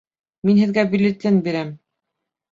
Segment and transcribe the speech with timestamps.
[0.49, 1.69] Мин һеҙгә бюллетень бирәм